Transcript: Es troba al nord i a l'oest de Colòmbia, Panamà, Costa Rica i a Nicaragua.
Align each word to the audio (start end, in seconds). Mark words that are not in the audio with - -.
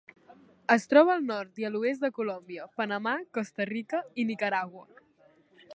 Es 0.75 0.87
troba 0.93 1.13
al 1.15 1.27
nord 1.31 1.61
i 1.63 1.67
a 1.67 1.71
l'oest 1.75 2.05
de 2.07 2.11
Colòmbia, 2.15 2.65
Panamà, 2.81 3.15
Costa 3.39 3.69
Rica 3.73 4.03
i 4.23 4.27
a 4.27 4.31
Nicaragua. 4.33 4.87